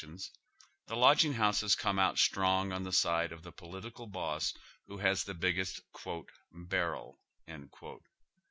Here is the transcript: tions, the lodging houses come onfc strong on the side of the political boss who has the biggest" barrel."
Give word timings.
tions, 0.03 0.31
the 0.87 0.95
lodging 0.95 1.33
houses 1.33 1.75
come 1.75 1.97
onfc 1.97 2.17
strong 2.17 2.71
on 2.71 2.81
the 2.81 2.91
side 2.91 3.31
of 3.31 3.43
the 3.43 3.51
political 3.51 4.07
boss 4.07 4.51
who 4.87 4.97
has 4.97 5.25
the 5.25 5.35
biggest" 5.35 5.79
barrel." 6.51 7.19